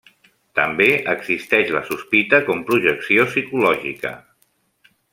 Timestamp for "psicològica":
3.31-4.15